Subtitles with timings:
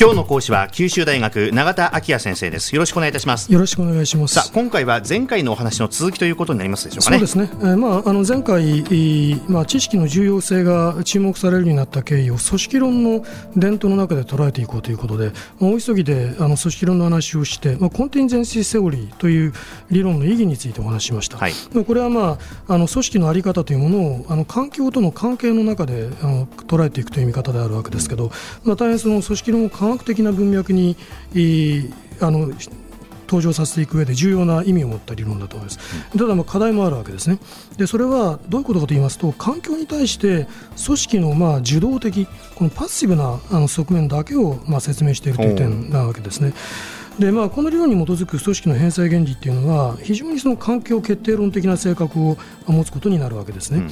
[0.00, 2.72] 今日の講師は九州大学永田昭也先生です。
[2.72, 3.52] よろしくお願いいたします。
[3.52, 4.34] よろしくお願いします。
[4.34, 7.16] さあ今回は前回のお話の続きということになりますでしょうかね。
[7.26, 13.24] そうですね、えー、まああの前回、まあ、知識の重要性が注目されるようになった経緯を組織論の
[13.56, 19.52] 伝統の中で捉えていこうということで、まあ、大急ぎであの組織論の話をして、まあ、コンティンゼンシーセオリーという
[19.90, 22.38] 理論の意義についてお話ししました、はい、これは、ま
[22.68, 28.30] あ、あの組織の在り方というものをあの環境との関係の中であの捉えていくという見方であるわけですけど、
[28.62, 30.96] まあ、大変その組織論を科学的な文脈に
[32.20, 32.50] あの
[33.26, 35.78] 登場させていく上で重要な意味を持った理論だと思います。
[36.16, 37.38] ただまあ課題もあるわけですね。
[37.76, 40.46] でそれはどういうことかと言いますと環境に対して
[40.84, 46.52] 組織のまあ受動的このパッシブなあの側面だけをまあ説明しているという点なわけですね。
[47.18, 52.36] でまあ、この理論に基づく組織の返済原理っていうのは非常にその環境決定論的な性格を
[52.66, 53.78] 持つことになるわけですね。
[53.78, 53.88] うん、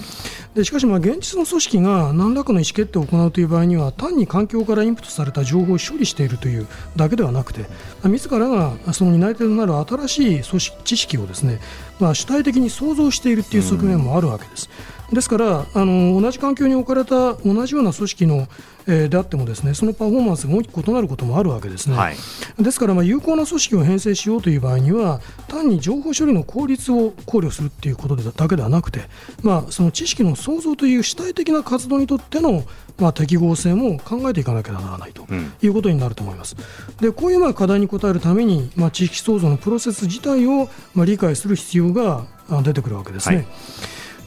[0.55, 7.67] でしかしまあ現実の組織が何らかの意思決定を行うという場合には単に環境からインプットされた情報を処理しているというだけではなくて
[8.05, 11.59] 自らがその担い手となる新しい組織知識をですね、
[11.99, 14.69] まあ、主体的に創造しているという側面もあるわけです。
[15.13, 18.49] ですからあの同じ環境に置かれた同じような組織の
[18.87, 22.17] えー、であってもですねそのパフォーマンスが大きく異なることもあるわけですね、はい、
[22.59, 29.01] ですからまあ有効な組織を編成しようという場合には単に情報処理の効率を考慮するということだけではなくて、
[29.43, 32.65] まあ、その知識の創造という主体的な活動にとっての
[32.99, 35.27] まあ、適合性も考えていかなければならないと
[35.63, 36.57] いうことになると思います。
[37.01, 42.25] でこういうまあ課題に応えるために、まあ、知識創造のプロセス自体をまあ理解する必要が
[42.63, 43.37] 出てくるわけですね。
[43.37, 43.47] はい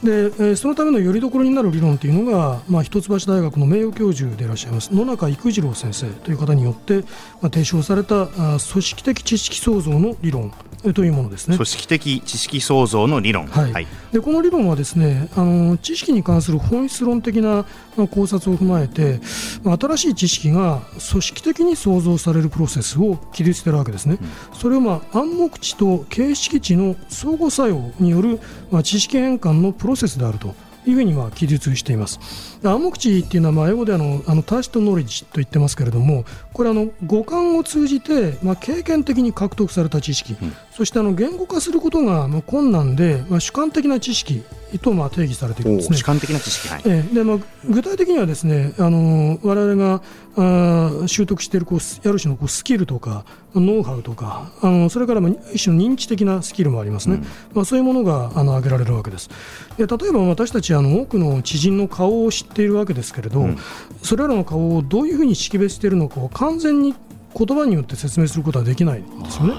[0.02, 8.28] で、えそのためのよりどころになる理論というのが、まあ、一橋大学の名誉教授でいらっしゃいます野中育次郎先生という方によって、まあ、提唱されたあ
[8.72, 11.56] 組織的知識創造の理論というものですね。
[11.56, 17.64] 組織的知識創造の理論、はい、はい、でこの理論はですねあの知識に関する本質論的な
[18.10, 19.20] 考察を踏まえて
[19.64, 28.40] 新しい知識が組織的に創造されるプロセスを記述しているわけですね、うん、それを、まあ、暗黙知と形式値の相互作用による、
[28.70, 30.54] まあ、知識変換のプロセスであると
[30.86, 32.58] いうふうにまあ記述しています。
[32.62, 44.42] 暗黙知っていうのはまあ英語であのあのターシトノレッジと言ってますけれども、これあの五感を通じてまあ経験的に獲得された知識、うん、そしてあの言語化することがまあ困難でまあ主観的な知識
[44.78, 45.96] とまあ定義されているんですね。
[45.96, 47.38] 主観的な知識、はい、えー、でまあ
[47.68, 50.02] 具体的にはですね、あの我々が
[50.36, 57.16] あ習得しているこうある種のこうスキルとかノウハウとかあのそれからまあ一種の認知的なスキルもありますね。
[57.16, 57.22] うん、
[57.54, 59.28] まあそういうものがあの挙げられるわけです。
[59.76, 63.58] で例えば私たちあの多くの知人の顔を知っているわけですけれど、うん、
[64.02, 66.94] それらの顔をどういうふうに識別しているのかを完全に
[67.36, 69.54] 言葉によって説明することはできないんですよね。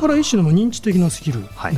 [0.00, 1.54] これは一種の認知的なスキルです。
[1.54, 1.74] はい、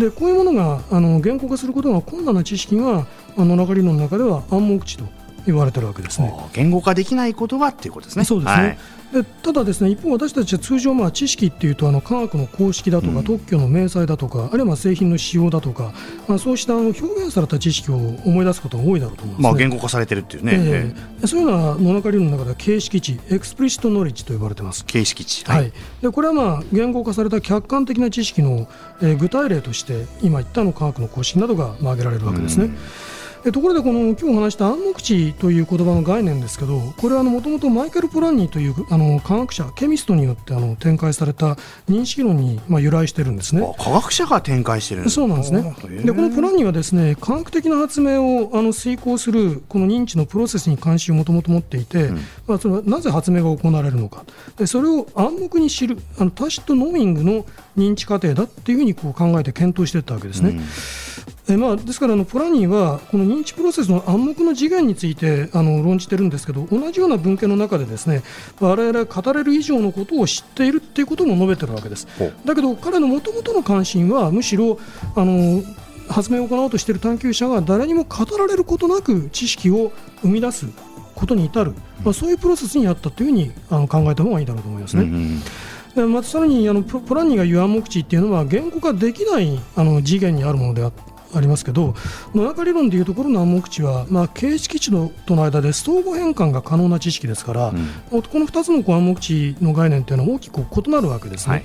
[0.00, 3.06] でこういうものがあの言語化することが困難な知識が
[3.36, 5.04] あの中理論の中では暗黙知と
[5.52, 6.32] 言われてるわけですね。
[6.52, 8.24] 言語化できない言葉っていうことですね。
[8.24, 8.62] そうですね。
[8.62, 8.78] はい。
[9.12, 15.92] でただですね一方私たちは通常まあ知識っていうとあの科学の公式だとか、特許の明細だとかあるいは製品の使用だとか、
[16.26, 24.84] まあ、そうしたあの表現された知識を思い出すことが多いだろうと思います、ね、まあ、言語化されてるっていうね、えー、そういうのは野中理論の中では形式知 explicit knowledge と呼ばれてます。
[24.84, 25.72] 形式知、はい、はい、
[26.02, 28.68] でこれはまあ言語化された客観的な知識の、
[29.00, 32.66] えー、具体例として今言ったの科学の公式などが、まあ、挙げられるわけですね。
[32.66, 32.78] うん
[33.44, 41.54] えところでこの今日お話した暗黙知という言葉の概念ですけどこれはもともとマイケル・ポランニーというあの科学者 chemist によってあの展開された
[41.88, 43.74] 認識論に、まあ、由来してるんですね。
[43.78, 45.62] 科学者が展開してるそうなんですね。
[46.04, 52.16] でこのプランニーはですね科学的な発明をあの遂行するこの認知のプロセスに関心をもともと持っていて、うん、
[52.46, 54.24] まあ、そなぜ発明が行われるのか。
[54.56, 60.50] でそれを暗黙に知るあのタシットノーイングの認知過程だっていうふうにこう考えて検討していったわけですね。
[60.50, 60.60] うん
[61.50, 68.22] えまあ、ですからあのプラニーはこの認知プロセスの暗黙の次元についてあの論じてるんですけど同じような文献の中でですね
[68.60, 72.06] 我々が語れる以上のことを知っているっていうことも述べてるわけです。
[72.44, 74.78] だけど彼のもともとの関心はむしろ
[75.16, 75.62] あの
[76.10, 80.66] 発明を行おうとしている探求者が誰にも語られることなく知識を生み出す
[81.14, 81.72] ことに至る、
[82.04, 85.02] まあ、そういうプロセスにあったというふうにあの考えた方がいいだろうと思いますね。
[85.02, 85.42] うん
[85.94, 90.92] でまたさらにあのプランニーが言う暗黙知っていうのは言語化できないあの次元にあるものであ
[91.34, 91.94] ありますけど
[92.34, 97.72] 野中理論でいうところの暗黙知は、まあ、形式値のとの間で相互変換が可能な知識ですから、う
[98.18, 101.64] ん、この2つの暗黙知の概念というのは大きく異なるわけですね、はい、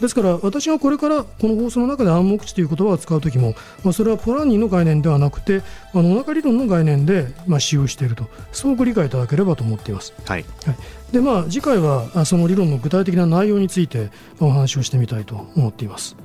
[0.00, 3.54] ですから私がこれからこの放送の中で暗黙知という言葉を使うときも、
[3.84, 8.28] まあ、それはポランニーの概念ではなくて、まあ、野中理論の概念で、まあ、使用していると。
[8.52, 10.14] そうご理解いただければと思っています。
[10.24, 10.76] はい、はい。
[11.12, 16.16] でまあ、次回はその理論の具体的な内容についてお話をしてみたいと思っています。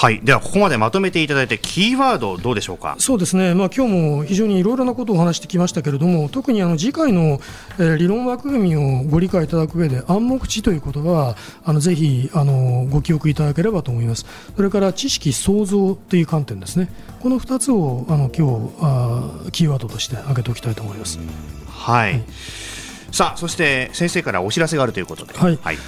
[0.00, 0.20] はい。
[0.22, 2.96] ではここまでまとめていただいてキーワードどうでしょうか？
[2.98, 7.38] そうですね、まあ今日も非常にいろいろなことをお話してきましたけれども特にあの次回の、
[7.78, 14.24] えー、理論枠組みをご理解いただく上で暗黙知という言葉はあのぜひあのご記憶いただければと思います。
[14.56, 16.90] それから知識創造という観点ですね。
[17.20, 21.18] この2つをあの今日あキーワードとして挙げておきたいと思います。
[21.68, 22.22] はい、はい。
[23.12, 25.78] さあそして先生からお知らせがあるということで、はい、はい、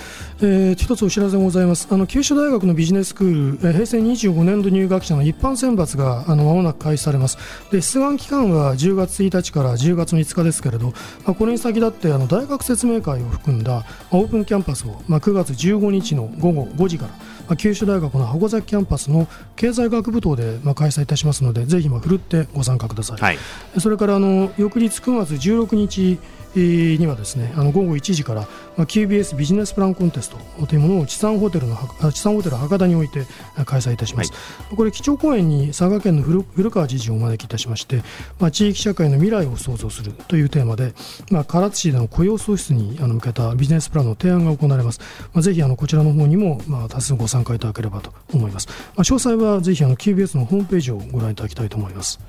[0.44, 1.86] えー、一つお知らせございます。
[1.88, 7.38] あの九州大学のビジネススクール、えー、平成25年度入学者の一般選抜があの間もなく開始されます。
[7.70, 10.94] で出願期間は10月1日から10月5日ですけれど、ま
[11.26, 13.84] あ、これに先立ってあの大学説明会を含んだ、まあ、
[14.16, 17.12] オープンキャンパスを、まあ、9月15日の午後5時から、
[17.52, 23.38] まあ、九州大学の箱崎キャンパスの経済学部棟で、まあ、開催いたしますのでぜひまあふるってご参加ください、はい、
[23.78, 26.18] それからあの翌日9月16日
[26.54, 28.42] にはですねあの午後1時から、
[28.76, 31.76] まあ、QBS ビジネスプランコンテストというものを地産ホテルの
[32.12, 33.24] 地産ホテル博多において
[33.64, 38.02] 開催いたします、はい、これ基調講演に佐賀県の古川知事をお招きいたしまして、
[38.38, 40.92] まあ、地域社会の未来を創造するというテーマで、
[41.30, 45.00] まあ、唐津市での雇用創出に向けたビジネスプランの提案が行われます、
[45.32, 52.20] まあ、ぜひあのこちらの方にも、まあ、多数ご参加いただければと思います、まあ、詳細はぜひあの QBS のホームページをご覧いただきたいと思います。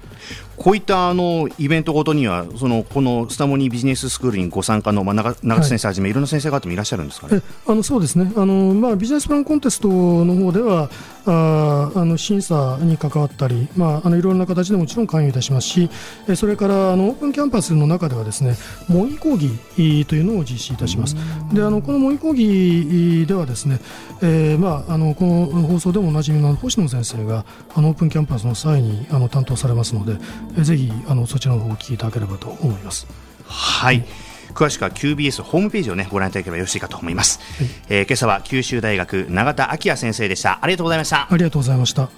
[0.57, 7.41] こういったあのイベントごとにはそのこのスタモニービジネススクールにご参加の、まあ、長長先生はじめ、はい、いろんな先生方もいらっしゃるんですかね。
[7.67, 10.89] あのそうですねあの、まあ、ビジネスプランコンテストの方では
[11.25, 15.89] ああの審査に関わったり、まあ、あのいろんな形でもちろん関与いたしますし
[16.35, 18.55] それからあのオープンキャンパスの中ではですね
[18.87, 21.15] 模擬講義というのを実施いたします。
[21.53, 23.79] であのこの模擬講義ではですね、
[24.21, 30.19] えーまあ、あのこの放送でもおなじみの星野先生があのオープンキャンパスの際にあの担当されますので、えー、
[30.63, 33.07] ぜひあのそちらの方をお聞きいただければと思います。
[33.45, 34.05] はい、
[34.53, 40.59] 詳しくは QBS ホームページをねご覧いただければよろしいかと思います、はい、えー、今朝は九州大学永田昭也先生でした。
[40.61, 41.27] ありがとうございました。
[41.29, 42.09] ありがとうございました。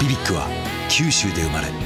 [0.00, 0.46] ビビックは
[0.88, 1.85] 九州で生まれ